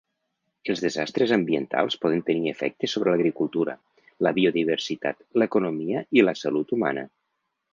Els 0.73 0.79
desastres 0.83 1.33
ambientals 1.35 1.97
poden 2.05 2.23
tenir 2.31 2.53
efectes 2.53 2.95
sobre 2.97 3.13
l'agricultura, 3.13 3.75
la 4.29 4.33
biodiversitat, 4.39 5.23
l'economia 5.43 6.03
i 6.21 6.25
la 6.29 6.37
salut 6.45 6.75
humana. 6.79 7.07